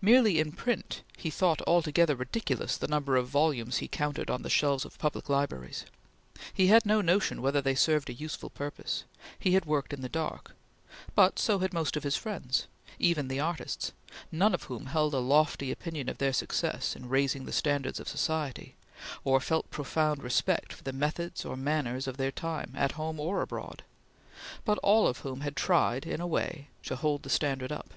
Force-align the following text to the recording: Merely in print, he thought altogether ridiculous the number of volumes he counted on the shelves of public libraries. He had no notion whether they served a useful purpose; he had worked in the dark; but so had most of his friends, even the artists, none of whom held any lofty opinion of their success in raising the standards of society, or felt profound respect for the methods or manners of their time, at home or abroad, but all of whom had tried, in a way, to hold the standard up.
Merely 0.00 0.38
in 0.38 0.52
print, 0.52 1.02
he 1.18 1.28
thought 1.28 1.60
altogether 1.66 2.16
ridiculous 2.16 2.78
the 2.78 2.88
number 2.88 3.16
of 3.16 3.28
volumes 3.28 3.76
he 3.76 3.86
counted 3.86 4.30
on 4.30 4.40
the 4.40 4.48
shelves 4.48 4.86
of 4.86 4.98
public 4.98 5.28
libraries. 5.28 5.84
He 6.54 6.68
had 6.68 6.86
no 6.86 7.02
notion 7.02 7.42
whether 7.42 7.60
they 7.60 7.74
served 7.74 8.08
a 8.08 8.14
useful 8.14 8.48
purpose; 8.48 9.04
he 9.38 9.52
had 9.52 9.66
worked 9.66 9.92
in 9.92 10.00
the 10.00 10.08
dark; 10.08 10.54
but 11.14 11.38
so 11.38 11.58
had 11.58 11.74
most 11.74 11.98
of 11.98 12.02
his 12.02 12.16
friends, 12.16 12.66
even 12.98 13.28
the 13.28 13.40
artists, 13.40 13.92
none 14.32 14.54
of 14.54 14.62
whom 14.62 14.86
held 14.86 15.14
any 15.14 15.22
lofty 15.22 15.70
opinion 15.70 16.08
of 16.08 16.16
their 16.16 16.32
success 16.32 16.96
in 16.96 17.10
raising 17.10 17.44
the 17.44 17.52
standards 17.52 18.00
of 18.00 18.08
society, 18.08 18.74
or 19.22 19.38
felt 19.38 19.68
profound 19.70 20.22
respect 20.22 20.72
for 20.72 20.82
the 20.82 20.94
methods 20.94 21.44
or 21.44 21.58
manners 21.58 22.06
of 22.08 22.16
their 22.16 22.32
time, 22.32 22.72
at 22.74 22.92
home 22.92 23.20
or 23.20 23.42
abroad, 23.42 23.82
but 24.64 24.78
all 24.78 25.06
of 25.06 25.18
whom 25.18 25.42
had 25.42 25.56
tried, 25.56 26.06
in 26.06 26.22
a 26.22 26.26
way, 26.26 26.68
to 26.82 26.96
hold 26.96 27.22
the 27.22 27.28
standard 27.28 27.70
up. 27.70 27.92